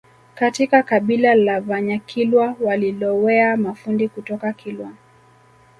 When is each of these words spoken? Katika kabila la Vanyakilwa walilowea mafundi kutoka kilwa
Katika 0.35 0.83
kabila 0.83 1.35
la 1.35 1.61
Vanyakilwa 1.61 2.55
walilowea 2.61 3.57
mafundi 3.57 4.09
kutoka 4.09 4.53
kilwa 4.53 4.91